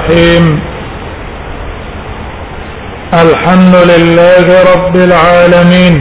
[0.00, 0.60] الرحيم
[3.22, 5.94] الحمد لله رب العالمين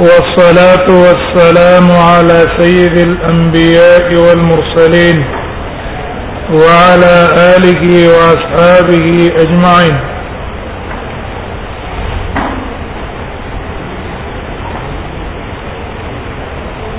[0.00, 5.24] والصلاة والسلام على سيد الأنبياء والمرسلين
[6.50, 7.14] وعلى
[7.56, 9.06] آله وأصحابه
[9.42, 9.96] أجمعين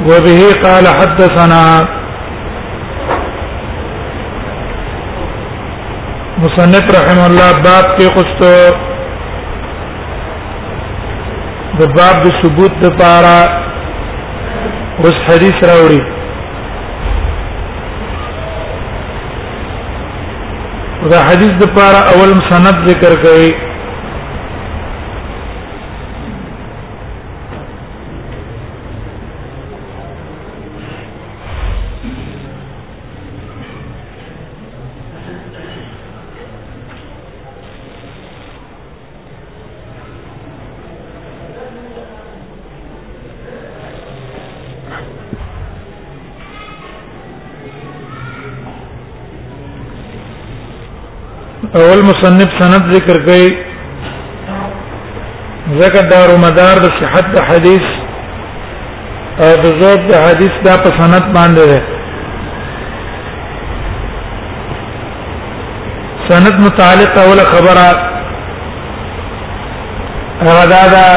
[0.07, 1.98] وبه قال حدثنا
[6.41, 8.43] مصنف رحم الله باب کې خوست
[11.79, 13.39] د باب د ثبوت د پارا
[15.01, 16.01] اوس حدیث راوړي
[21.13, 23.51] دا حدیث د پارا اول مسند ذکر کوي
[51.77, 53.47] اول مصنف سند ذکر کړي
[55.81, 57.83] ذکر دار مدار د صحت د حدیث
[59.45, 61.81] او د زید د حدیث دا په سند باندې ده
[66.29, 67.87] سند متعلق اول خبره
[70.41, 71.07] هغه دا دا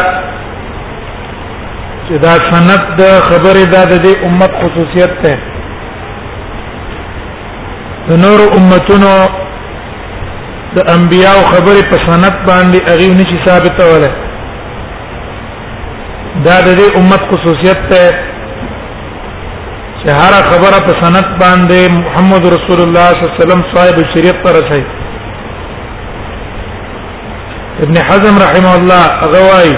[2.08, 5.34] چې دا سند د خبره دا د دې امت خصوصیت ده
[8.24, 9.14] نور امتونو
[10.76, 14.10] د انبیاء خبره په سنت باندې هغه نشي ثابتوله
[16.46, 18.02] دا د دې امت خصوصیت ته
[20.00, 24.36] چې هر خبره په سنت باندې محمد رسول الله صلی الله علیه وسلم صاحب شریعت
[24.44, 24.84] پر راځي
[27.84, 29.74] ابن حزم رحمه الله غواي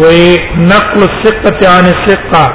[0.00, 2.54] ونقل الثقة عن الثقة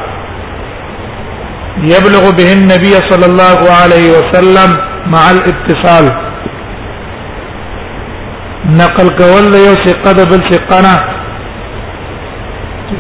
[1.94, 4.78] يبلغ به النبي صلى الله عليه وسلم
[5.14, 6.06] مع الاتصال
[8.82, 10.96] نقل کول یو ثقه د بل ثقه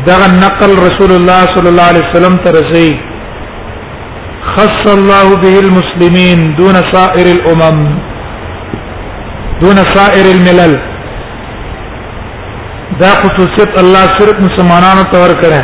[0.08, 2.52] دغه نقل رسول الله صلی الله علیه وسلم ته
[4.54, 7.80] خص الله به المسلمين دون سائر الامم
[9.62, 10.74] دون سائر الملل
[13.02, 15.62] دا خصوصیت الله صرف مسلمانانو ته ورکړه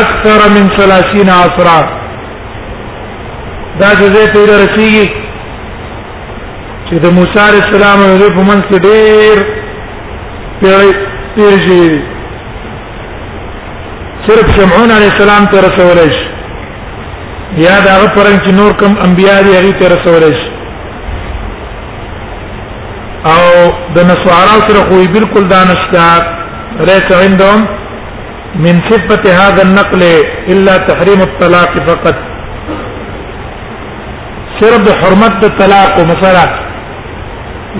[0.00, 2.01] اكثر من 30 عصرا
[3.80, 5.06] دا جزې ته رسیږي
[6.88, 9.36] چې د موسی عليه السلام او په منځ کې ډېر
[10.60, 10.92] پیړې
[11.36, 11.82] تیر شي
[14.26, 16.22] صرف شمعون عليه السلام ته رسول شي
[17.64, 20.46] یا دا پرنګ چې نور کوم انبیا دي هغه ته رسول شي
[23.34, 23.44] او
[23.94, 26.08] د نسوارا سره خو بالکل دانشتا
[26.90, 27.60] ليس عندهم
[28.66, 30.02] من صفه هذا النقل
[30.54, 32.22] الا تحريم الطلاق فقط
[34.62, 36.44] صرف د حرمت د طلاق او مثلا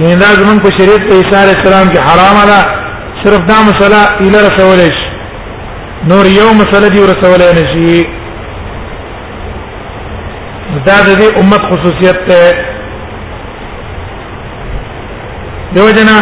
[0.00, 2.60] نه لازم په شریعت په اشاره اسلام کې حرام ده
[3.22, 5.10] صرف دا مسله اله رسول شي
[6.12, 7.98] نور یو مسله دی رسول نه شي
[10.88, 12.44] دا د دې امت خصوصیت ده
[15.74, 16.16] دیو جنا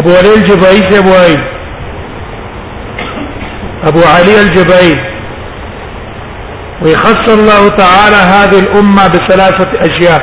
[0.00, 0.80] ابو علي الجبائي
[3.88, 4.92] ابو علي الجبائي
[6.82, 10.22] ويخص الله تعالى هذه الامه بثلاثه اشياء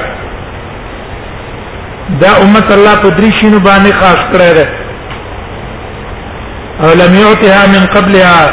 [2.22, 4.66] دا امه الله پدریشینو باندې خاص کړی ده
[6.84, 8.50] او لم يعطها من قبلها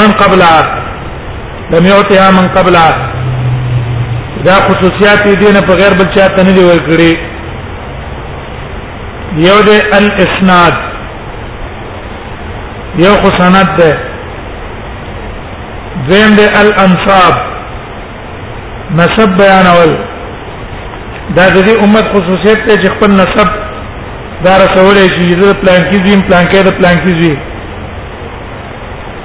[0.00, 0.62] من قبلها
[1.70, 2.92] لم يعطها من قبلها
[4.44, 7.12] دا خصوصیات دي نه په غیر بل چا ته نه دی ورکړي
[9.48, 10.74] یو دې الاسناد
[12.98, 14.05] یو خو سند ده
[16.04, 17.34] دیم د الانصاب
[18.96, 19.90] نسب بیانول
[21.36, 23.48] دا د دې امت خصوصیت ته چې خپل نسب
[24.46, 27.38] دا رسولې چې د پلان کې زم پلان کې د پلان کې زی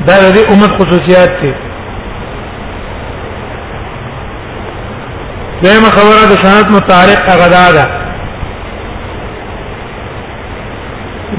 [0.07, 1.53] دا د امت خصوصیات دي
[5.65, 7.85] دیم خبره د سند متعارف غدا ده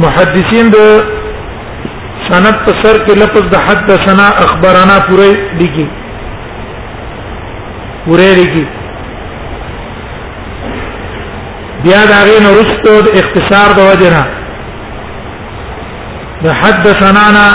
[0.03, 0.77] محدثین د
[2.29, 5.27] سند په سر کې لفظ د حدثنا اخبرنا پوره
[5.61, 5.87] لګي
[8.05, 8.65] پوره لګي
[11.83, 14.23] بیا دا غین ورستو د اختصار د وجنه
[16.43, 17.45] د حدثنا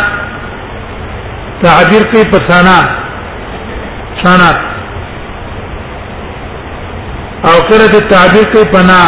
[1.64, 2.78] تعبیر کوي په سنا
[4.22, 4.75] سند
[7.52, 9.00] او کړه ته تعبیر کوي پنا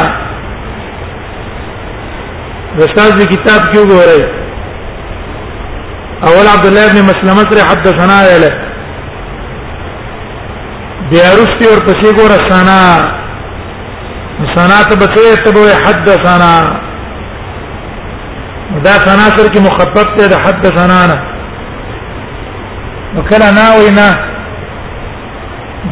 [2.85, 4.23] استاد دې کتاب کیو ګورای
[6.29, 8.53] اول عبد الله بن مسلمه سره حدثنا له
[11.13, 12.83] بیا رستی اور پسې ګور سنا
[14.55, 16.53] سنا ته بچي ته به حدثنا
[18.85, 21.19] دا سنا سره کې مخبط ته حدثنا نه
[23.17, 24.09] وکړه ناوي نه نا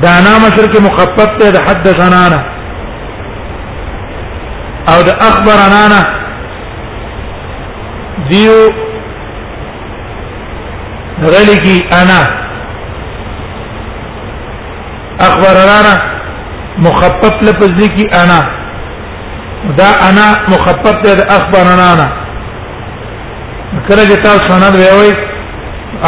[0.03, 2.39] دانا مصر کې مخفف ته د حد سنانا
[4.95, 6.01] او د اخبر انانا
[8.31, 8.59] دیو
[11.35, 12.19] غلی کی انا
[15.29, 15.95] اخبر انا
[16.89, 18.41] مخفف لفظ دی کی انا
[19.81, 22.09] دا انا مخفف ته د اخبر انا
[23.89, 25.17] کله چې تاسو سند ویوي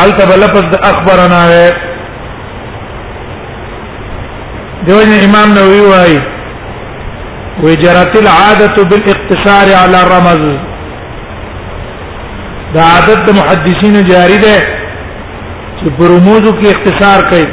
[0.02, 1.86] البته لفظ د اخبر انا ویوي
[4.88, 6.18] دوجن امام نووي وايي
[7.64, 10.42] وجرت العاده بالاقتصار على الرمز
[12.74, 14.56] دا عادت محدثین جاری ده
[15.78, 17.46] چې پرموزو کې اختصار کوي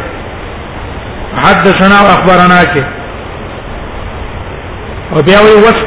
[1.43, 2.83] حدثنا واخبرنا کې
[5.13, 5.79] او بیا وی وس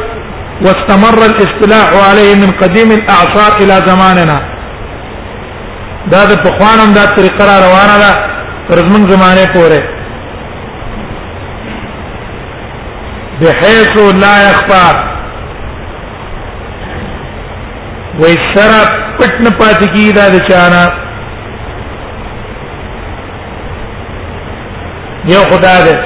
[0.65, 4.39] واستمر الاصطلاح عليه من قديم الاعصار الى زماننا
[6.15, 8.11] دا د پخوانم دا طریقه روانه ده
[8.69, 9.98] تر زمون زمانه پورې
[13.41, 14.87] بحيث لا يخفى
[18.23, 18.83] ويسرى
[19.19, 20.83] پټن پات کی دا چانا
[25.31, 25.97] یو خدا دې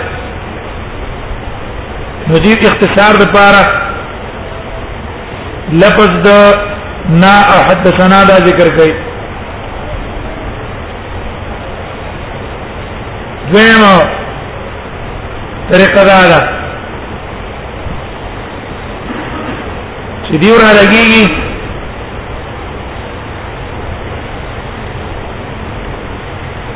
[2.28, 3.64] مزید اختصار د پاره
[5.82, 7.34] لفظ د نا
[7.68, 8.92] حدثنا دا ذکر کوي
[13.52, 13.94] دویمه
[15.70, 16.61] طریقه دا ده
[20.40, 21.24] دې ورا لګيږي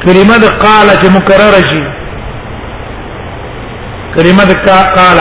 [0.04, 1.82] کلمه د قال چې مکرره شي
[4.16, 4.52] کلمه د
[4.96, 5.18] قال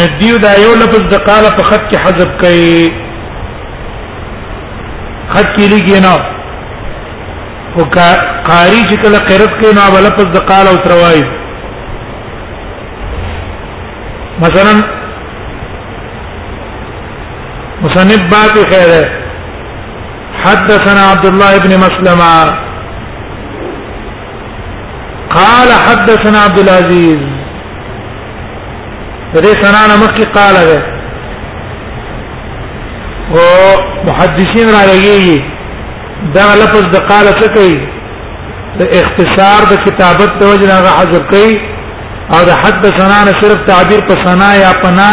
[0.00, 2.90] ندیو دا یو لفظ د قال په خط کې حذف کړي
[5.32, 6.12] خط کې لګي نه
[7.76, 11.22] او قاری چې کله قرت کوي نو بل لفظ د قال او تروای
[14.42, 14.74] مثلا
[17.84, 19.04] مصنف باب خیر
[20.44, 22.44] حدثنا عبد الله بن مسلمة
[25.34, 27.18] قال حدثنا عبد العزيز
[29.34, 30.82] فدې سنانا مخکې قال ده
[33.30, 35.42] او محدثین را لګي
[36.34, 37.76] دا لفظ د قال څه کوي
[38.78, 41.58] د اختصار د کتابت د وجه نه حذف کوي
[42.34, 45.10] او د حدثنا نه صرف تعبیر په سنا یا پنا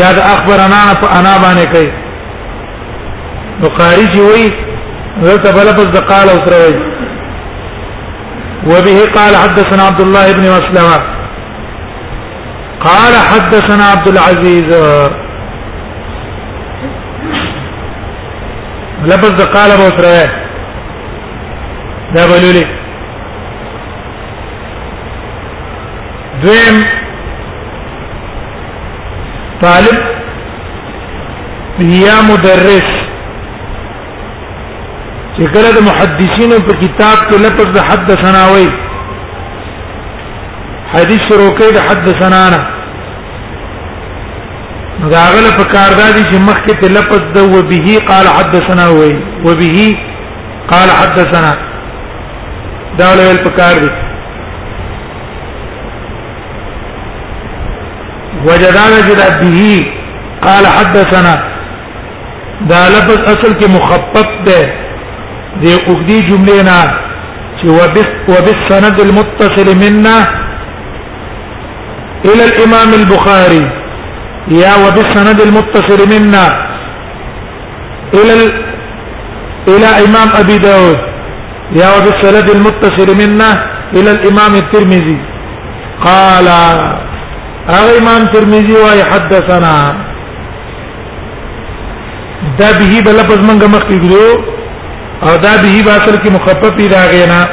[0.00, 1.90] یا د اخبرنا په انا باندې کوي
[3.60, 4.44] نو خارجي وي
[5.24, 6.74] ذات بلفظ د قال او تروي
[8.70, 10.96] وبه قال حدثنا عبد الله بن مسلمة
[12.86, 14.72] قال حدثنا عبد العزيز
[19.12, 20.26] لفظ قال ابو تروي
[22.16, 22.64] دا بلولي
[26.44, 26.76] دویم
[29.62, 32.92] طالب یا مدرس
[35.36, 38.68] چې کله د محدثینو په کتاب کې لفظ د حدثنا وای
[40.94, 42.60] حدیث شروع کوي د حدثنا نه
[45.00, 49.12] مداغله په کار دادی چې مخکې ته لفظ د وبه قال حدثنا وای
[49.48, 49.78] وبه
[50.72, 51.52] قال حدثنا
[53.02, 53.92] دا ول په کار دی
[58.48, 59.60] وجدان جدا به
[60.46, 61.34] قال حدثنا
[62.70, 64.58] دا لفظ اصل کې مخفف ده
[65.62, 67.04] دی اوګدي جملې نه
[67.60, 67.66] چې
[68.32, 70.16] وبالسند المتصل منا
[72.24, 73.62] الى الامام البخاري
[74.60, 76.46] يا وبالسند المتصل منا
[78.14, 78.64] الى ال...
[79.68, 80.98] الى امام ابي داود
[81.80, 83.50] يا وبالسند المتصل منا
[83.92, 85.18] الى الامام الترمذي
[86.04, 86.48] قال
[87.68, 89.74] هغه امام ترمذی وايي حدثنا
[92.58, 94.44] دا به بل لفظ منګه مخکې ګرو
[95.22, 97.44] او دا به با اصل کې مخفف دی راغینا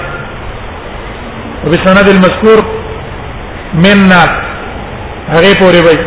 [1.65, 2.63] وبسند المذکور
[3.73, 4.23] مننا
[5.29, 6.05] هغه پورې وایي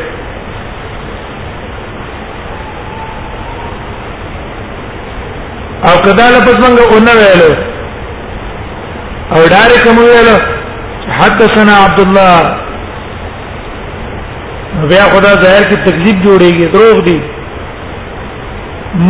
[5.84, 7.56] او کدا لفظ منګه اون ویلو
[9.32, 10.36] او ډارې کوم ویلو
[11.18, 12.63] حدثنا عبد الله
[14.90, 17.18] بیا خدا ظاهر کې تکذیب جوړیږي دروغ دی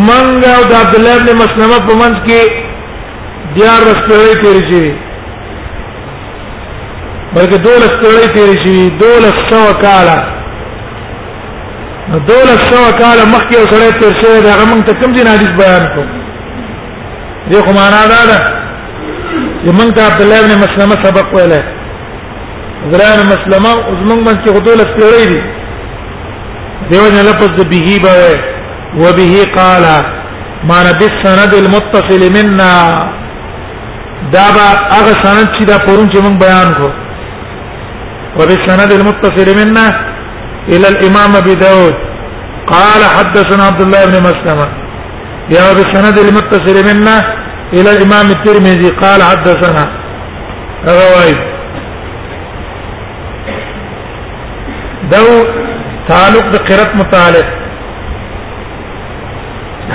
[0.08, 2.42] منګ او د عبد الله ابن مسلمه په منځ کې
[3.56, 4.84] دیار رسولې تیر شي
[7.36, 10.18] بلکې دوله ستړې تیر شي دوله سو کاله
[12.32, 15.84] دوله سو کاله مخکې یو سړی تیر شوی دا موږ ته کوم دین حدیث بیان
[15.94, 16.08] کوم
[17.50, 18.36] دې خو معنا دا ده
[19.64, 21.64] چې موږ ته عبد الله ابن مسلمه سبق ویلای
[22.92, 25.40] ګران مسلمه زمونږ من کې غټول استړی دي
[26.90, 28.24] دیو نه لفظ د به به
[29.02, 29.84] و به قال
[30.70, 32.72] ما نبي السند المتصل منا
[34.34, 36.88] دا با هغه سند چې دا پرون چې موږ بیان کو
[38.38, 39.86] و به سند المتصل منا
[40.68, 41.94] الى الامام ابي داود
[42.72, 44.66] قال حدثنا عبد الله بن مسلمه
[45.56, 47.16] يا بالسند المتصل منا
[47.72, 49.84] الى الامام الترمذي قال حدثنا
[50.92, 51.53] روايه
[55.12, 55.24] دو
[56.10, 57.48] تعلق د قرت متعلق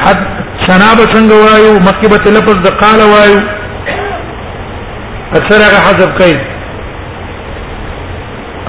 [0.03, 0.19] حد
[0.65, 3.37] شنابه څنګه وایو مکتبه لفظ د قال وایو
[5.37, 6.37] اکثر هغه حذف کوي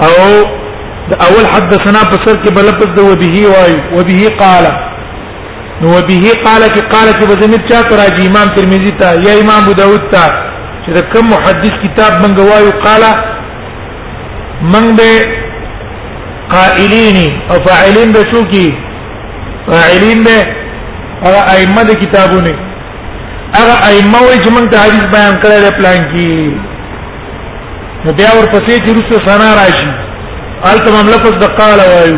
[0.07, 0.31] او
[1.11, 4.65] د اول حدثنا په سر کې بل لفظ د وبه وایو وبه قال
[5.81, 9.73] نو وبه قال کې قال کې بزمت چا تر امام ترمذی ته یا امام ابو
[9.83, 10.25] داود ته
[10.87, 13.03] چې کوم محدث کتاب منګ وایو قال
[14.73, 15.40] منګ به
[16.53, 17.17] قائلین
[17.51, 18.53] او فاعلین به څوک
[19.71, 20.37] فاعلین به
[21.25, 22.53] هغه ائمه د کتابونه
[23.59, 26.31] هغه ائمه وایي چې موږ ته حدیث بیان کړی دی پلان کې
[28.07, 29.91] نو بیا ورپسې چې رسو سنا راشي
[30.71, 32.17] البته هم لفظ د قال وایي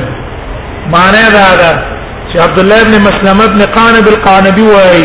[0.95, 1.73] معنی دا ده
[2.31, 5.05] چې عبد الله ابن مسلمه ابن قانب القانبي وایي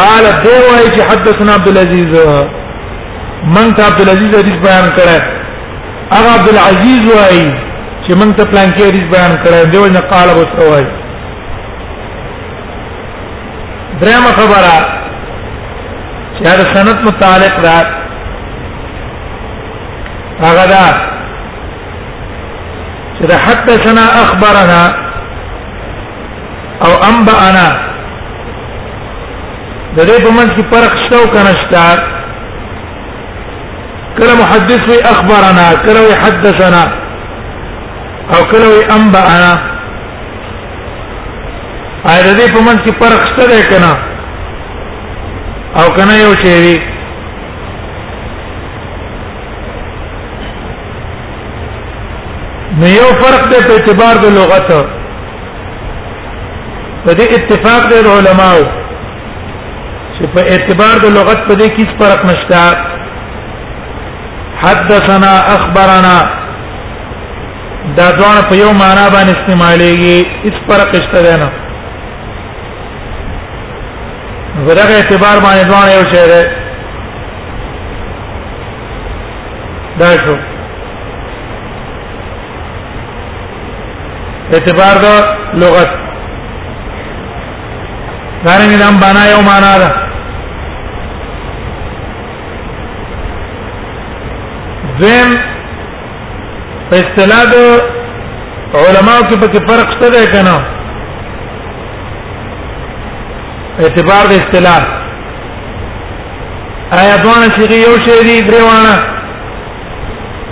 [0.00, 2.12] قال دو وایي چې حدثنا عبد العزيز
[3.56, 5.18] من ته عبد العزيز حدیث بیان کړی
[6.16, 7.50] هغه عبد العزيز وایي
[8.10, 10.84] چې موږ ته پلان کې ریس بیان کړی دیو نه قال ابو سوای
[14.00, 14.72] دریم خبره
[16.34, 17.76] چې هر سند متعلق ده
[20.48, 21.10] هغه ده
[23.18, 24.82] چې حدثنا اخبرنا
[26.86, 27.68] او انبانا
[29.96, 31.84] د دې په منځ کې فرق شته او کنه شته
[34.18, 36.82] کله محدث وی اخبرنا کله حدثنا
[38.36, 39.54] او کله وی انبا انا
[42.02, 43.92] اې د دې په منځ کې فرق څه دی کنه
[45.80, 46.76] او کنه یو شی دی
[52.80, 54.68] نو یو فرق دی په اعتبار د لغت
[57.04, 58.62] په دې اتفاق دی علماو
[60.16, 62.62] چې په اعتبار د لغت په دې کې فرق نشته
[64.62, 66.16] حدثنا اخبرنا
[67.98, 71.48] دا ځوان په یو معنا باندې استعمالېږي هیڅ فرق شته دی نه
[74.68, 76.42] زړه اعتبار باندې ځوان یو شی دی
[80.00, 80.36] دا شو
[84.54, 85.14] اعتبار دا
[85.62, 85.90] لغت
[88.44, 89.90] غره نظام بنا یو معنا ده
[95.00, 95.30] ذم
[96.90, 97.56] په اصطلاح د
[98.82, 100.56] علماو کې پکې فرق شته دی کنه
[103.84, 104.80] اعتبار د اصطلاح
[107.00, 108.94] آیا دوه چې یو شی دی دروانه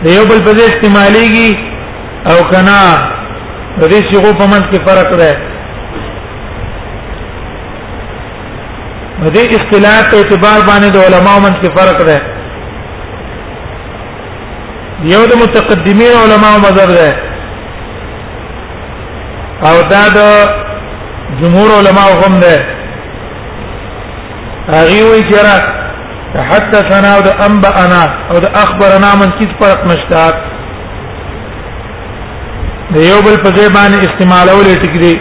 [0.04, 1.50] د یو بل په ځای استعماليږي
[2.30, 2.78] او کنا
[3.80, 5.34] د دې شیغو په منځ کې فرق دی
[9.24, 12.18] د دې اختلاف په اعتبار باندې د علماو منځ کې فرق دی
[15.02, 17.08] یو د متقدمین علماو مذهب ده
[19.70, 20.20] او دا د
[21.40, 22.54] جمهور علماو هم ده
[24.74, 25.58] هغه وی چیرې
[26.50, 30.32] حتی ثنا او د انبا انا او د اخبرنا من کیس فرق نشته
[32.94, 35.20] د یو بل په ځای باندې استعمالول ټکري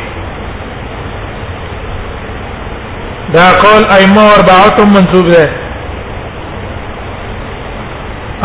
[3.34, 5.67] دا قول ائمه اربعه منسوب ده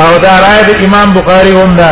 [0.00, 1.90] او دا رائے د امام بخاری هم ده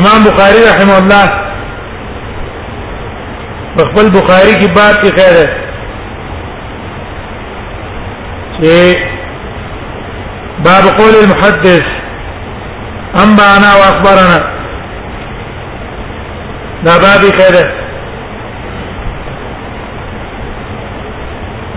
[0.00, 1.32] امام بخاری رحمه الله
[3.80, 5.46] خپل بخاری کی بات کی خیر ہے
[8.56, 8.96] چې
[10.66, 11.84] باب قول المحدث
[13.24, 14.38] انبانا واخبرنا
[16.86, 17.68] دا باب خیر ہے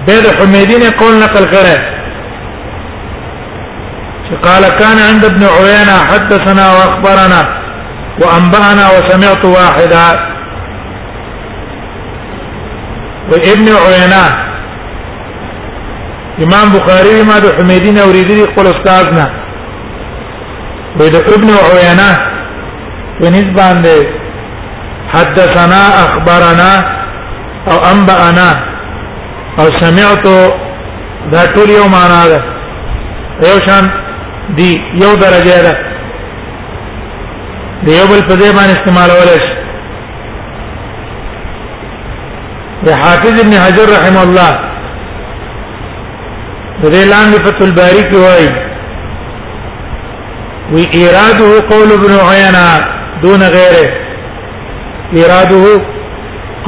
[0.08, 1.76] بيد حميدي نے قول نقل کرے
[4.44, 7.42] قال كان عند ابن عيينة حدثنا واخبرنا
[8.22, 10.08] وانبانا وسمعت واحدا
[13.32, 14.26] وابن عيينة
[16.46, 19.26] امام بخاري ما د حميدي نے اوریدلی خپل استادنا
[20.98, 22.10] بيد ابن عيينة
[23.24, 23.96] ونسبان دے
[25.16, 26.72] حدثنا اخبرنا
[27.72, 28.52] او انبانا
[29.60, 30.24] او سمعت
[31.32, 32.40] دا ټول یو معنا ده
[33.50, 33.86] یو شان
[34.60, 34.70] دی
[35.02, 35.74] یو درجه ده
[37.86, 39.54] د یو بل په ځای باندې استعمالول شي
[42.86, 44.52] د حافظ ابن حجر رحم الله
[46.84, 48.50] د لاندې فتح الباری کې وایي
[50.72, 52.66] وی اراده قول ابن عینا
[53.26, 53.88] دون غیره
[55.24, 55.66] اراده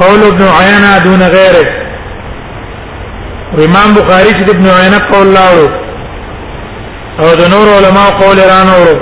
[0.02, 1.75] قول ابن عینا دون غیره
[3.54, 5.68] امام بخاری چې ابن عینه قول لاړو
[7.18, 8.96] او د نور علماء قول رانه ورو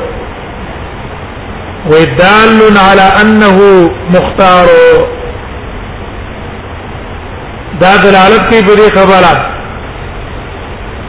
[1.91, 3.61] ويدل على انه
[4.17, 4.67] مختار
[7.81, 9.55] دا دلالت کوي په دې خبره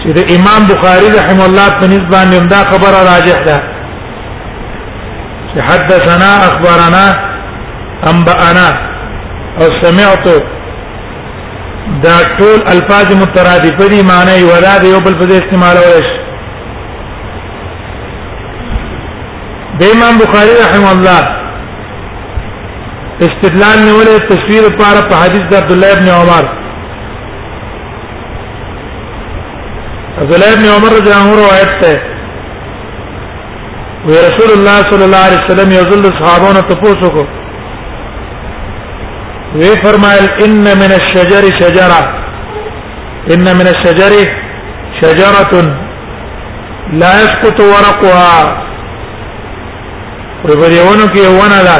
[0.04, 3.60] چې د امام بخاری رحم الله په نسبت باندې دا خبره راجح ده
[5.48, 7.06] چې حدثنا اخبرنا
[8.12, 8.70] انبأنا
[9.62, 10.46] او سمعت
[12.04, 16.10] دا ټول الفاظ مترادف دي معنی ولا د یو بل په استعمال ورش
[19.82, 21.22] د امام بخاری رحم الله
[23.28, 26.44] استدلال نیولې تصویر لپاره په حدیث د عبد الله ابن عمر
[30.22, 31.94] عبد الله ابن عمر رضی الله عنه روایت ده
[34.10, 37.45] وی رسول الله صلی الله علیه وسلم یو ځل صحابانو ته پوښتنه
[39.58, 42.00] وی إيه فرمایل ان من الشجر شجره
[43.34, 44.14] ان من الشجر
[45.02, 45.52] شجره
[46.94, 48.34] لا يسقط ورقها
[50.44, 51.78] ورپدې ونه کې ونه ده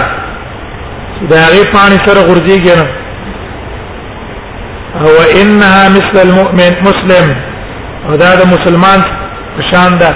[1.30, 2.88] دا غي پانی سره غورځيږي نه
[5.02, 7.28] او انها مثل المؤمن مسلم
[8.10, 9.00] هذا مسلمان
[9.72, 10.12] شان ده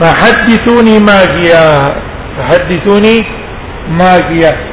[0.00, 1.84] فحدثوني ما فيها
[2.38, 3.24] فحدثوني
[3.98, 4.71] ما فيها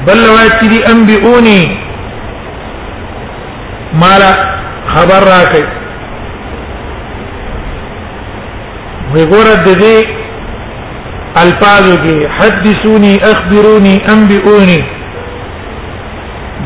[0.07, 1.81] بل روایت کې دي انبئوني
[4.03, 4.13] ما
[4.95, 5.65] خبر راکړي
[9.15, 10.16] وګوره د دې
[11.43, 14.81] الفاظ کې حدثوني اخبروني انبئوني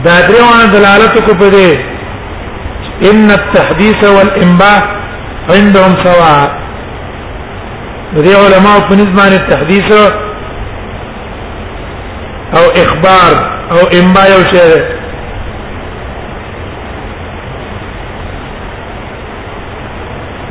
[0.04, 1.70] دا درېونه دلالت کو په دې
[3.10, 4.80] ان التحديث والانباء
[5.54, 6.44] عندهم سواء
[8.16, 10.04] دې علماء په نسبت التحديث او
[12.86, 13.32] اخبار
[13.74, 14.72] او انباء او شی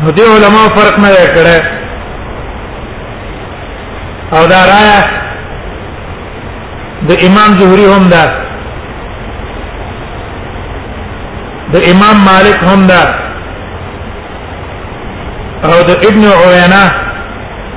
[0.04, 1.79] نو دې علماء فرق نه کړی
[4.38, 5.00] او دا رايه
[7.10, 8.26] د امام زهري هم دا
[11.74, 13.04] د امام مالک هم دا
[15.70, 16.84] او د ابن عوینه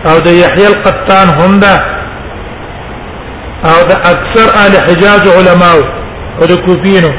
[0.09, 1.75] او د یحیی القطان هم دا
[3.71, 5.79] او د اکثر اهل حجاز علماء
[6.39, 7.13] او د کوفینو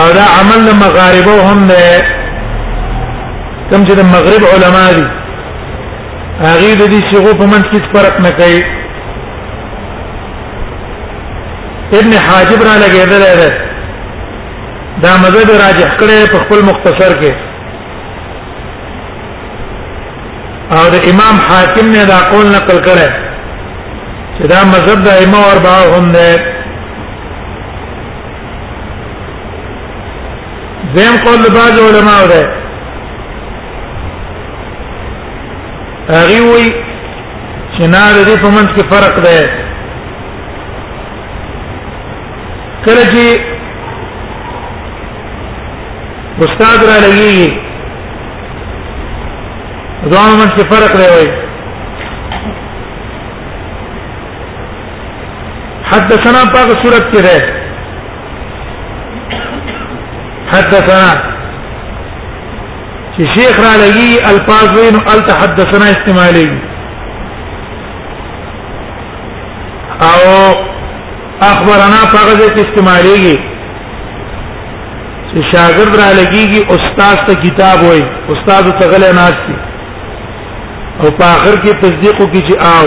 [0.00, 1.82] او دا عمل مغاربه هم دا
[3.70, 4.42] کوم چې د مغرب
[4.96, 5.06] دي
[6.44, 8.60] هغه د دې صيغو په منځ کې فرق نه کوي
[11.98, 13.48] ابن حاجب را لګیدل ده
[15.04, 17.32] دا مذهب راجح کړي په خپل مختصر کې
[20.76, 23.08] او د امام حاکم نے دا قول نقل کړي
[24.38, 26.38] چې دا مذهب د ائمه اربعه هم ده
[30.94, 32.42] زم قول بعض علماء ده
[36.10, 36.66] هغه وی
[37.76, 39.46] چې نه د دې په منځ کې فرق دی
[42.84, 43.24] کله چې
[46.44, 47.38] استاد را لګي
[50.12, 51.28] ځوان منځ کې فرق دی وای
[55.92, 57.56] حدثنا پاک صورت کې ده
[60.54, 61.06] حدثنا
[63.18, 66.48] چې شیخ را لګي الفاظ وینو ال تحدثنا استعمالي
[70.08, 70.20] او
[71.50, 73.14] اخبرنا فقط استعمالي
[75.30, 78.02] چې شاګرد را لګيږي استاد ته کتاب وای
[78.36, 79.56] استاد ته غلې ناشتي
[81.00, 82.86] او په اخر کې تصدیق کوي چې آو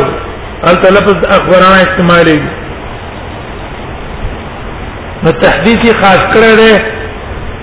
[0.69, 2.37] ال تلفظ اخبرنا استعمالي
[5.23, 6.73] نو تحدیثي خاص کړی دی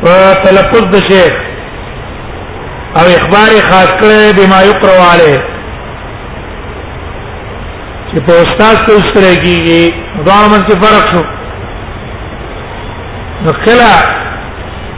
[0.06, 0.14] په
[0.46, 1.34] تلفظ د شیخ
[3.00, 5.40] او اخبار خاص کړی بما یقرأ علیه
[8.08, 9.82] چې په استاد څه سره کیږي
[10.28, 11.22] دوامن کې فرق شو
[13.46, 13.90] نو کله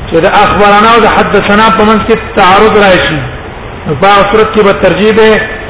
[0.09, 3.19] چې د اخبارنا او د حدثنا په منځ کې تعارض راشي
[4.03, 5.19] په صورت کې به ترجیب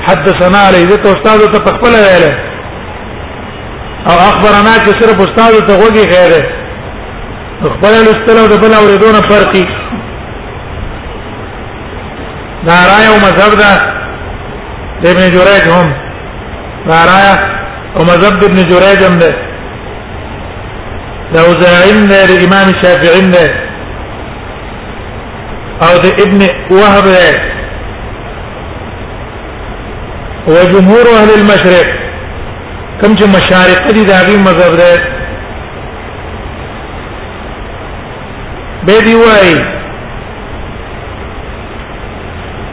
[0.09, 2.25] حدثنا علیه د استاد ته په خپل ویل
[4.09, 6.35] او اخبارنا چې صرف استاد ته وږي غیر
[7.71, 9.65] خبر الاستلو د بل اوریدونه فرقي
[12.67, 13.67] دا رائے او مذهب دا
[15.03, 15.91] د ابن جریج هم
[16.89, 17.35] دا رائے
[17.99, 19.31] او مذهب د ابن جریج هم ده
[21.35, 23.47] دا وزاعم ده د امام شافعی ده
[25.87, 26.41] او د ابن
[26.81, 27.25] وهب ده
[30.51, 31.89] وجمهور اهل المشرق
[33.03, 34.93] كم چې مشارق دي دا غي مذهب ده
[38.87, 39.59] به دی وایي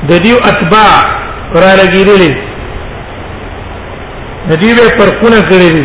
[0.10, 0.94] د دیو اتباع
[1.62, 2.32] را لګیدلې
[4.50, 5.84] د دیو په فرقونه کړی دي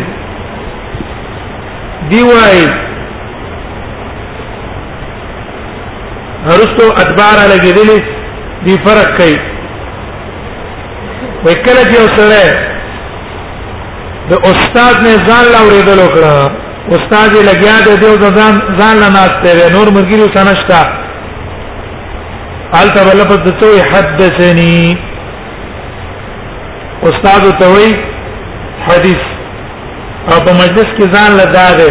[2.09, 2.57] دی وای
[6.49, 7.99] هرڅو اتباع را لګیدلې
[8.65, 9.37] دی فرق کوي
[11.45, 12.47] وکړه چې اوسره
[14.29, 16.39] د استاد نه ځان لا ورېدل وکړه
[16.95, 20.81] استاد یې لګیا دی دیو ځان ځان نه ناشته نور مرګي وسانشتا
[22.73, 24.97] قال ته لفظ تو حدثني
[27.09, 27.89] استاد توي
[28.87, 29.23] حدیث
[30.31, 31.89] او په مجلس کې ځان لداده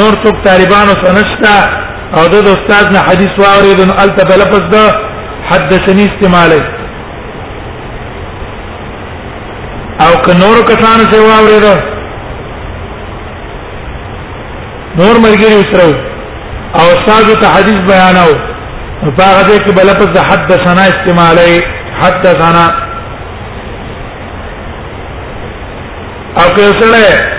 [0.00, 1.52] نور څوک طالبانو سنشتا
[2.18, 4.84] او د استاد نه حدیث واورید ان الته لفظ ده
[5.50, 6.62] حدثني استعماله
[10.08, 11.66] او که نور کسان څه واورید
[14.98, 15.92] نور مرګري وترو
[16.78, 18.38] او استاد ته حدیث بیاناو
[19.02, 21.54] فاغه دې کې بل په حدثنا استعمالي
[22.02, 22.64] حدثنا
[26.42, 27.38] او که سره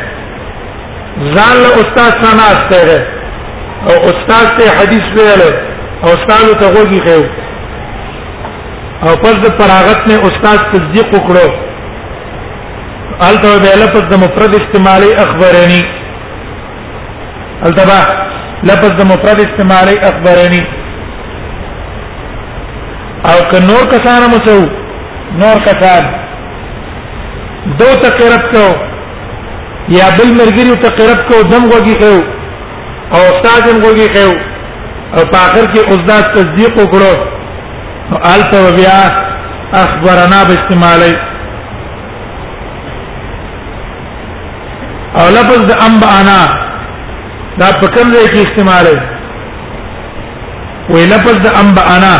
[1.35, 3.03] ځان له استاد سره استه
[3.89, 5.41] او استاد ته حدیث ویل
[6.03, 7.19] او استاد ته وګي خو
[9.07, 11.51] او پس د فراغت نه استاد تصدیق وکړو
[13.29, 15.83] الته به لفظ د مفرد استعمالي اخبرني
[17.67, 18.03] التبع
[18.63, 20.63] لفظ د مفرد استعمالي اخبرني
[23.27, 24.59] او که نور کسان مو څو
[25.39, 26.03] نور کسان
[27.79, 28.65] دو تقرب کو
[29.93, 32.13] یا بل مرګری تقرب کو دم وږي کو
[33.17, 34.27] او استاد هم وږي کو
[35.17, 37.13] او په اخر کې استاد تصدیق وکړو
[38.11, 39.01] نو الف بیا
[39.83, 41.13] اخبرنا باستعمالی
[45.19, 46.41] او لفظ د انبانا
[47.59, 48.87] دا په کوم ځای کې استعمال
[50.89, 52.15] وي لفظ د انبانا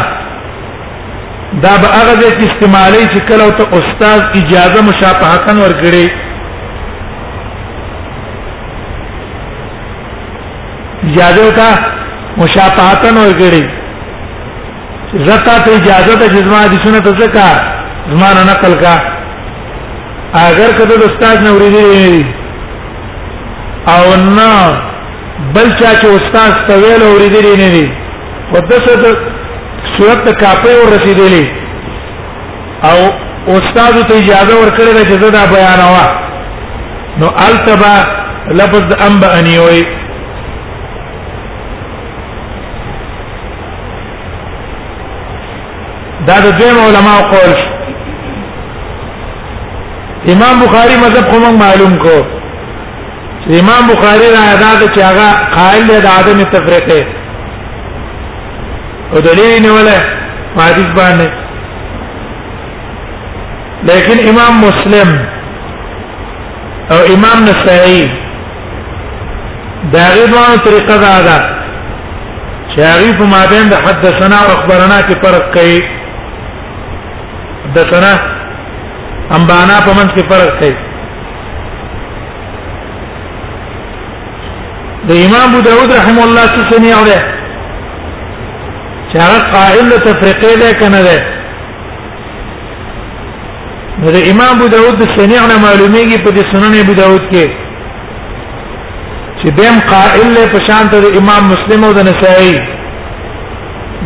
[1.64, 6.06] دا به هغه د استعمالي چې کله ته استاد اجازه مشابهتن ورکړي
[11.08, 11.70] اجازه تا
[12.38, 13.64] مشابهتن ورکړي
[15.30, 17.50] زتا ته اجازه د جزما د سنت زکا
[18.12, 18.94] زمان نقل کا
[20.50, 22.26] اگر کده د استاد نه ورېږي
[23.94, 24.04] او
[24.38, 24.52] نه
[25.56, 27.86] بل چا چې استاد ته ویل ورېږي نه دي
[28.54, 29.29] ودسه
[29.98, 31.46] صورت د کاپه ور رسیدلې
[32.90, 32.98] او
[33.56, 36.06] استاد ته اجازه ورکړه چې زدا بیان وا
[37.22, 37.94] نو التبا
[38.62, 39.84] لفظ د انبا انیوي
[46.28, 47.54] دا د دویم علماء قول
[50.34, 52.16] امام بخاری مذهب خو معلوم کو
[53.60, 57.00] امام بخاری را ادا د چاغه قائل دی د عدم تفریقه
[59.14, 60.02] او دلیل نیولای
[60.58, 61.28] حدیث باندې
[63.90, 65.10] لیکن امام مسلم
[66.94, 68.04] او امام نسائی
[69.94, 71.38] دا غیبانو طریقه دا ده
[72.76, 75.82] چې هغه په مابین د حدثنا او اخبارنا کې فرق کوي
[77.66, 78.14] حدثنا
[79.38, 80.76] انبانا په منځ کې فرق کوي
[85.10, 87.38] د امام ابو داود رحم الله تعالی سنی اوره
[89.12, 91.18] چې هغه قائل له تفریقې ده کنه ده
[94.02, 97.46] نو د امام ابو داود د سنیع نه معلومیږي په د سنن ابو داود کې
[99.42, 102.56] چې دیم قائل له پشان ته د امام مسلم او د نسائی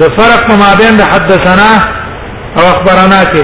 [0.02, 1.72] د فرق په مابین د حدثنا
[2.58, 3.44] او اخبارنا کې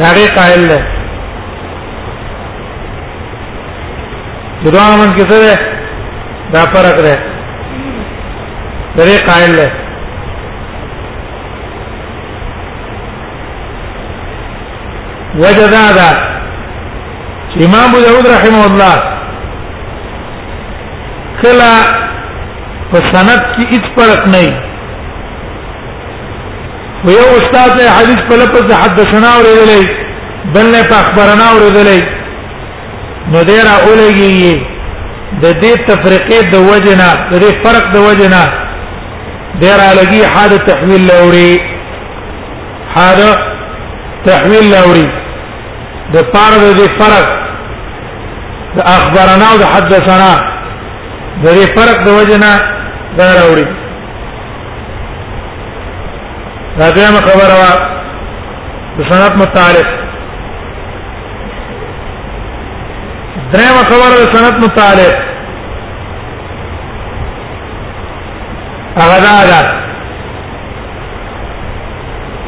[0.00, 0.78] دا غي قائل له
[4.64, 5.52] جدا من کې څه ده
[6.54, 7.14] دا فرق ده
[8.98, 9.68] درې قائل له
[15.40, 16.10] وجدا دا
[17.66, 19.02] امام ابو داود رحمه الله
[21.42, 21.74] کلا
[22.90, 24.42] په سند کې هیڅ فرق نه
[27.04, 29.86] و یو استاد نے حدیث په لپس حدثنا اوریدلې
[30.56, 32.04] بل نه په اخبارنا اوریدلې
[33.34, 34.62] نو ډیر اولېږي
[35.42, 38.42] د دې تفریقې د وجنه د دې فرق د وجنه
[39.58, 41.58] دیر علاقی حاد تحویل لوري
[42.96, 43.18] حاد
[44.26, 45.06] تحویل لوري
[46.14, 47.28] د پاره د دې فرق
[48.76, 50.32] د اخبارنا او د حدثنا
[51.44, 52.52] د دې فرق د وجنا
[53.18, 53.66] دا راوړي
[56.78, 57.72] دا دغه خبره وا
[58.96, 59.88] د سند متعلق
[63.52, 65.29] درېمه خبره د سند متعلق
[68.98, 69.60] هغه دا ده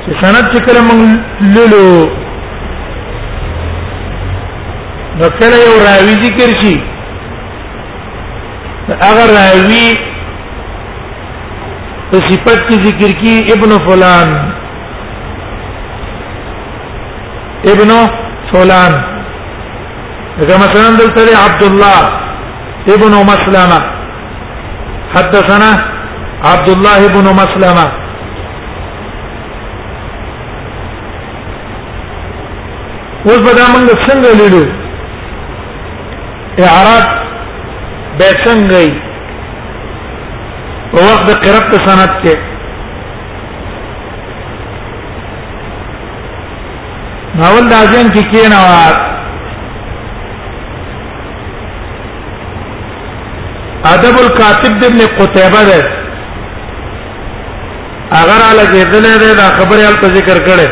[0.04, 1.18] چې سند چې کله موږ
[1.54, 2.08] لولو
[5.18, 6.72] نو کله یو راوی ذکر شي
[8.88, 9.84] هغه راوی
[12.10, 14.34] په صفت کې ذکر کی ابن فلان
[17.74, 17.90] ابن
[18.54, 18.98] فلان
[20.42, 22.22] اذا مثلا دلته عبد الله
[22.98, 23.80] ابن مسلمه
[25.16, 25.72] حدثنا
[26.50, 27.84] عبد الله بن مسلمه
[33.26, 34.64] اوس به دا موږ څنګه لیدو
[36.66, 37.08] اعراب
[38.18, 38.90] به څنګه وي
[40.92, 42.34] په وخت د قرب په سند کې
[47.38, 48.60] ناول دا ځین کې کې نه
[53.94, 56.00] ادب الكاتب ابن قتيبه ده
[58.20, 60.68] اگر لګیدلې ده دا خبره ال ذکر کړي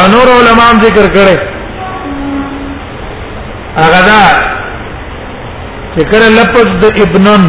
[0.00, 1.36] انور علماء ذکر کړي
[3.82, 4.22] هغه دا
[5.92, 7.42] چې کله لفظ د ابنن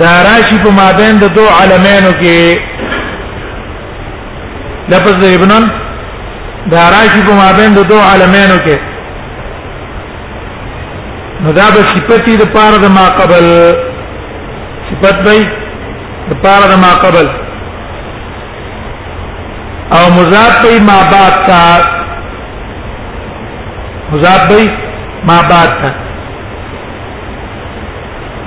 [0.00, 2.38] دا راشي په مابین د دو عالمینو کې
[4.96, 5.64] لفظ د ابنن
[6.74, 8.76] دا راشي په مابین د دو عالمینو کې
[11.44, 13.44] نو دا به صفتی د پاره د ما قبل
[14.88, 15.32] صفت به
[16.28, 17.26] د پاره د ما قبل
[19.96, 20.56] او مضاف
[20.88, 21.60] ما بعد تا
[24.12, 24.44] مضاف
[25.28, 25.90] ما بعد تا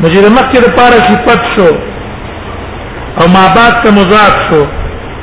[0.01, 1.69] مجید مکه د پاره صفت شو
[3.19, 4.61] او ما بعد ته مضاف شو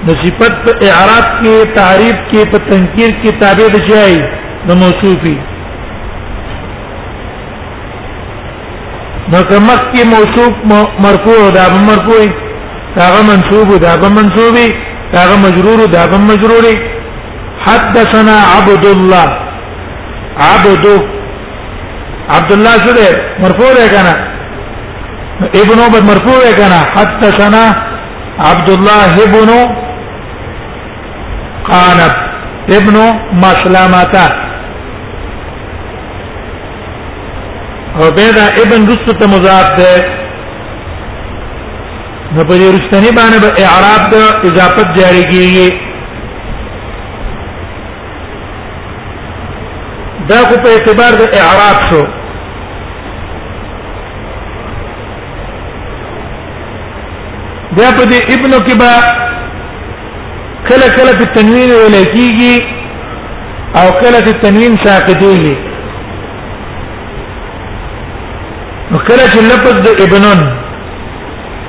[0.05, 4.21] نو صفت په اعراب کې تعریف کې په تنکیر کې تابع دی
[4.67, 5.37] نو موصوفی
[9.33, 10.55] نو کمک کې موصوف
[11.05, 12.23] مرفوع دا به مرفوع
[12.99, 14.57] هغه منصوب دا به منصوب
[15.15, 16.65] هغه مجرور دا به مجرور
[17.67, 19.29] حدثنا عبد الله
[20.51, 20.87] عبد
[22.39, 23.09] عبد الله سره
[23.45, 24.15] مرفوع دی کنه
[25.63, 27.65] ابن عمر مرفوع دی کنه حدثنا
[28.51, 29.57] عبد الله ابن
[31.71, 32.13] قانب
[32.79, 32.97] ابن
[33.45, 34.31] مسلمه
[38.05, 39.89] عبیدہ ابن رسو ته مضاف ده
[42.35, 44.15] نو په دې رستنی باندې به اعراب د
[44.51, 45.69] اضافت جاری کیږي
[50.33, 52.03] دا خو په اعتبار د اعراب شو
[57.79, 58.95] بیا په دې ابن کې با
[60.69, 62.57] کله کله په تنوین ولیکيږي
[63.81, 65.55] او کله په تنوین ساقطيږي
[69.09, 70.39] کله چې لفظ د ابنون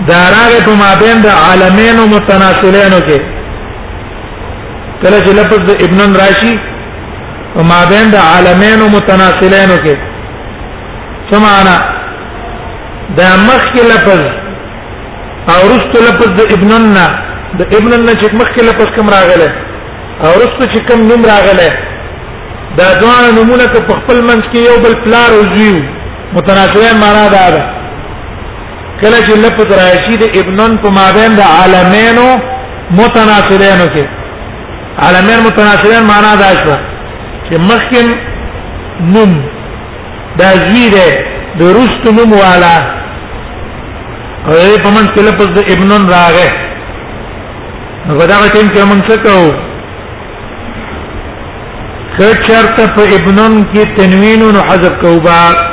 [0.10, 3.20] دا راغه په مابین د عالمین او متناسلین کې
[5.04, 6.54] کله چې لفظ د ابنون راشي
[7.56, 9.96] په مابین د عالمین او متناسلین کې
[11.34, 11.76] سمعنا
[13.20, 14.22] دا مخکې لفظ
[15.54, 17.06] او رست لفظ د ابنون نه
[17.60, 19.50] د ابنون نه چې مخکې لفظ کوم راغله
[20.26, 21.70] او رست چې کوم نوم راغله
[22.78, 25.80] دا دوه نمونه په خپل منځ کې یو بل پلار او زیو
[26.36, 27.62] متناسبه معنا دا ده
[29.02, 32.28] کله چې لفظ راشي د ابنن په مابین د عالمینو
[33.00, 34.06] متناسبینو کې
[35.08, 36.76] عالمین متناسبین معنا دا شو
[37.46, 38.08] چې مخکم
[39.16, 39.32] نوم
[40.42, 41.08] دا زیره
[41.62, 46.50] د رست نوم والا او په من کې لفظ د ابنن راغې
[48.08, 49.52] نو دا ټیم کې موږ څه کوو
[52.18, 55.71] که چرته په ابنن کې تنوین او حذف کوو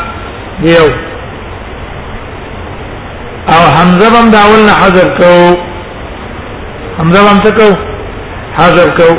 [0.62, 0.82] دیو
[3.48, 5.32] او حمزه بم داول نه حذف کو
[6.98, 7.70] حمزه بم تکو
[8.58, 9.10] حذف کو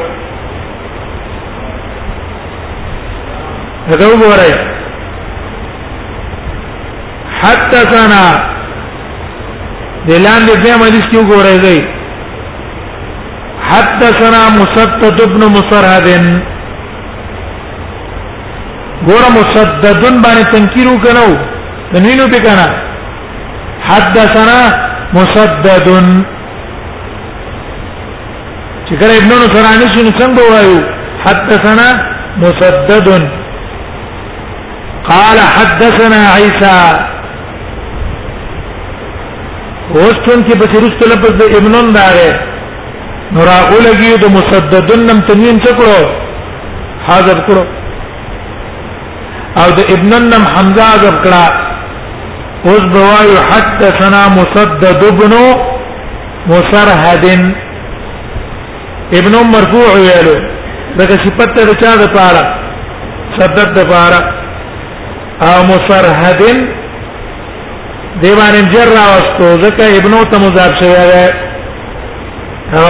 [3.90, 4.52] هغه وګورئ
[7.42, 8.24] حدثنا
[10.08, 11.82] دلان دې په مجلس کې وګورئ
[13.70, 16.40] حدثنا مسدد بن مصرهد
[19.08, 21.28] ګور مسددن باندې تنکیرو کنو
[21.92, 22.66] تنوینو په کنا
[23.90, 24.58] حدثنا
[25.14, 25.88] مسدد
[28.90, 30.80] چې کله ابن نو سرانی شنو څنګه وایو
[31.26, 31.88] حدثنا
[32.44, 33.08] مسدد
[35.12, 36.82] قال حدثنا عيسى
[39.96, 42.30] اوستون کې بصیرست لفظ د ابنون داره
[43.38, 46.08] نورا اولګي د مسددن نم تنوین څکړو
[47.10, 47.68] حاضر کړو
[49.64, 51.46] او د ابن النم حمزه ذکر کړه
[52.70, 55.34] اوس بوایو حتى سنا مسدد ابن
[56.52, 57.26] مسرهد
[59.20, 60.38] ابن مرفوع ویلو
[61.00, 62.44] دغه صفت ته چا د پاره
[63.38, 64.22] سدد د پاره
[65.50, 66.42] او مسرهد
[68.24, 72.90] دیوان جر راوستو ځکه ابنو ته مضاف شوی دی او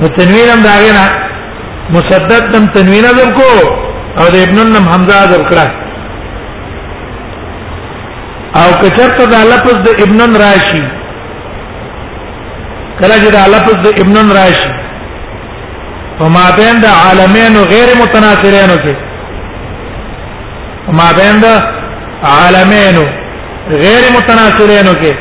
[0.00, 1.06] نو تنوین هم داغه نه
[1.96, 3.52] مسدد تم تنوین هم کو
[4.20, 5.66] او د ابن نم حمزه ذکر کړه
[8.60, 10.84] او کچرته دا لفظ د ابن راشي
[13.00, 14.70] کله چې دا لفظ د ابن راشي
[16.20, 18.94] وما بين د عالمین غیر متناثرین کې
[20.88, 21.46] وما بين د
[22.32, 22.96] عالمین
[23.82, 25.12] غیر متناثرین کې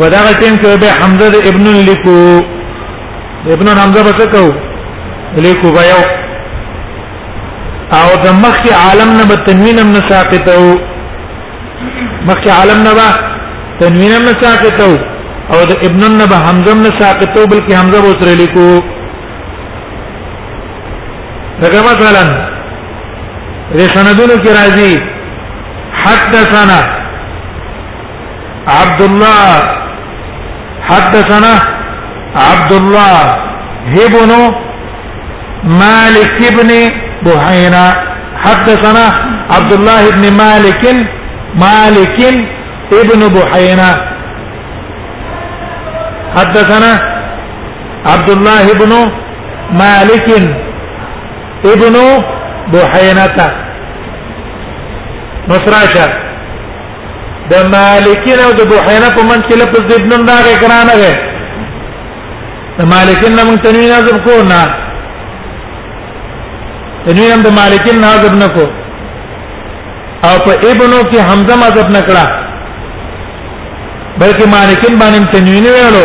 [0.00, 2.48] په دا ټیم کې به حمزه د ابن لیکو
[3.56, 4.44] ابن حمزه به څه کو
[5.46, 6.02] لیکو به یو
[7.98, 10.62] او د مخي عالم نه به تنوین هم نه ساقطو
[12.28, 13.08] مخي عالم نه به
[13.80, 14.90] تنوین هم نه ساقطو
[15.52, 18.68] او د ابن نه به حمزه نه ساقطو بلکې حمزه به سره لیکو
[21.62, 22.24] دغه مثلا
[23.82, 24.92] رسندونو کې راځي
[26.02, 26.80] حدثنا
[28.80, 29.48] عبد الله
[30.90, 31.54] حدثنا
[32.48, 33.20] عبد الله
[34.06, 34.30] ابن
[35.80, 36.70] مالك ابن
[37.24, 37.86] بحيرة
[38.44, 39.04] حدثنا
[39.54, 40.82] عبد الله بن مالك
[41.64, 42.18] مالك
[43.02, 43.90] ابن بحيرة
[46.36, 46.90] حدثنا
[48.06, 48.90] عبد الله بن
[49.82, 50.28] مالك
[51.72, 51.94] ابن
[52.72, 53.36] بحينة
[55.52, 56.08] نصراشه
[57.50, 61.12] د مالکین او د بوحینا په من کې لفظ ابن راغی کرانه ده
[62.78, 64.60] د مالکین موږ تنوین اعظم کو نه
[67.06, 68.64] نو هم د مالکین نازب نکو
[70.28, 72.24] او په ابنو کې حمزه مذهب نکړه
[74.18, 76.04] بلکې مالکین باندې تنوین ویلو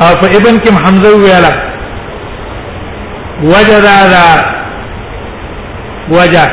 [0.00, 1.52] او په ابن کې حمزه ویلا
[3.52, 4.24] وجد هذا
[6.16, 6.50] وجد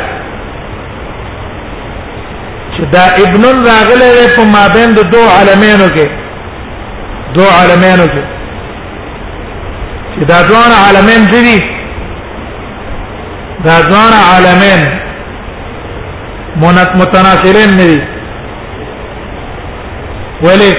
[2.73, 6.07] چې دا ابن راغله په مابین د دوه عالمینو کې
[7.35, 8.23] دوه عالمینو کې
[10.15, 11.61] چې دا دوه عالمین دي
[13.65, 14.81] دا ځوان عالمین
[16.61, 17.95] مونت متناسلین ندي
[20.45, 20.71] ولی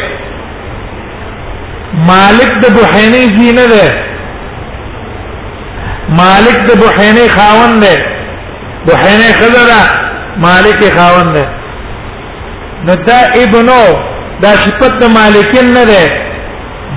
[2.09, 3.87] مالک د بوحینی زینه ده
[6.21, 7.95] مالک د بوحینی خاون ده
[8.89, 9.79] بوحینی خزره
[10.47, 11.45] مالک خاون ده
[12.91, 13.79] نو دا ابنو
[14.43, 16.03] دا صفت د مالکین نه ده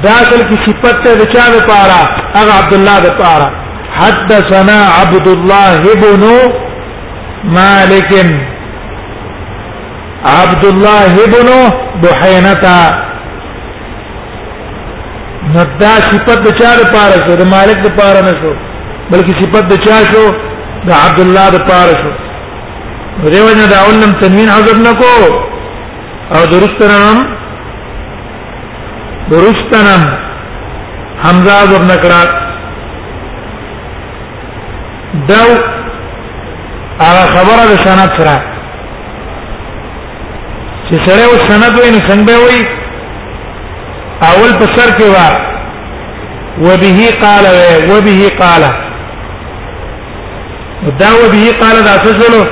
[0.03, 2.01] دا اصل کی صفت ده چا لپاره
[2.37, 3.66] هغه عبد الله لپاره
[4.01, 5.69] حدثنا عبد الله
[6.01, 6.23] بن
[7.57, 8.11] مالك
[10.37, 11.49] عبد الله بن
[12.03, 12.63] بحينه
[15.55, 18.51] ندا صفت د چا لپاره شو د مالک لپاره نه شو
[19.11, 20.25] بلکې صفت د چا شو
[20.87, 22.09] د عبد الله لپاره شو
[23.35, 25.13] دیو نه دا اولم تنوین حذف نکو
[26.35, 27.15] او درستنم
[29.33, 30.01] درستنم
[31.23, 32.35] حمزه ابن کراک
[35.29, 35.41] دا
[37.05, 38.35] هغه خبره د سند سره
[40.87, 42.59] چې سره او سند وای نو څنګه وای
[44.29, 45.27] اول په سر کې وا
[46.67, 47.45] وبه قال
[47.91, 48.63] وبه قال
[51.01, 52.47] دا وبه قال دا څه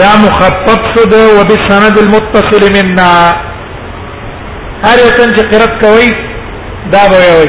[0.00, 3.12] دا مخفف شو ده وبالسند المتصل منا
[4.84, 6.08] هر یو څنګه قرات کوي
[6.92, 7.48] دا به وي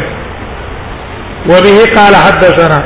[1.51, 2.79] وبه قال حدثنا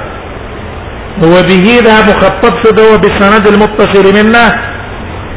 [1.21, 4.45] هو به ذا مخطط شده بسند المتصل منا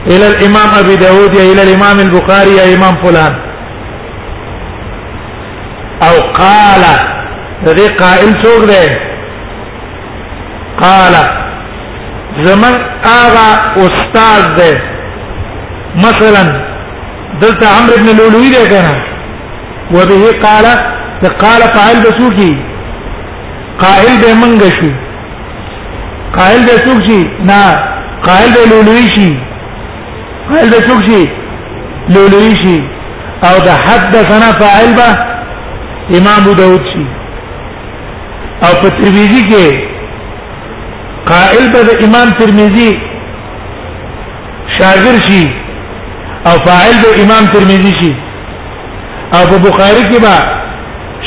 [0.06, 3.34] الى الامام ابي داود يا الى الامام البخاري يا امام فلان
[6.08, 6.82] او قال
[7.68, 8.90] ذي قائل سوق ده
[10.82, 11.12] قال
[12.42, 12.74] زمن
[13.20, 14.80] اغا استاد ده
[15.96, 16.66] مثلا
[17.40, 18.92] دلتا عمرو بن لؤلؤي ده كان
[19.94, 20.66] وبه قال
[21.42, 22.56] قال فعل بسوكي
[23.80, 25.05] قائل به منغشي
[26.34, 27.20] قائل دې څوک شي
[27.50, 27.60] نه
[28.28, 29.30] قائل دې لولوي شي
[30.52, 31.22] قائل دې څوک شي
[32.16, 32.78] لولوي شي
[33.48, 35.10] او د حدثنا فاعل به
[36.18, 37.04] امام ابو داود شي
[38.64, 39.66] او په ترمذی کې
[41.32, 42.92] قائل به د امام ترمذی
[44.78, 45.44] شاګر شي
[46.48, 48.12] او فاعل به امام ترمذی شي
[49.36, 50.36] او په بخاری کې به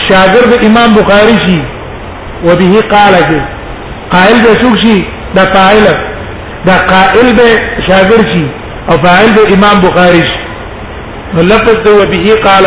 [0.08, 1.60] شاګر به امام بخاری شي
[2.44, 3.42] وبه قال کې
[4.16, 4.98] قائل به څوک شي
[5.38, 5.84] دا قائل
[6.70, 7.50] دا قائل به
[7.88, 8.46] شاګرد شي
[8.90, 10.40] او فاعل به امام بخاری شي
[11.36, 12.64] نو لفظ دو به قال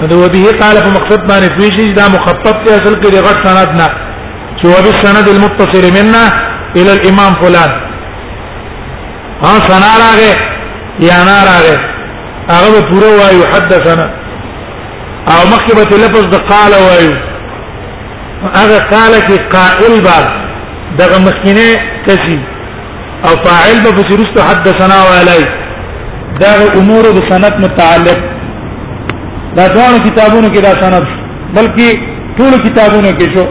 [0.00, 3.42] به دو به قال په مقصد باندې دوی شي دا مخفف دی اصل کې دغه
[3.46, 3.88] سند نه
[4.58, 6.24] چې و بالسند المتصل منا
[6.76, 7.72] الى الامام فلان
[9.42, 10.36] ها سنا راغه
[11.06, 11.76] یا نا راغه
[12.54, 14.08] هغه پوره وایو حدثنا
[15.34, 17.12] او مخکبه لفظ د قال وایو
[18.42, 20.16] هغه قال کې قائل با
[21.00, 21.64] دغه مخینه
[22.06, 22.36] کسي
[23.24, 25.44] او فاعل به بجرست حدثنا وعلی
[26.40, 28.18] دا امور د سند متعلق
[29.56, 31.04] دا ټول کتابونو کې دا سند
[31.54, 31.88] بلکې
[32.38, 33.44] ټول کتابونو کې شو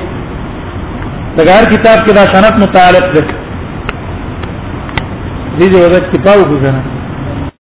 [1.37, 6.83] دا هر کتاب کې دا سند متعلق دی دې وخت کتابو کې نه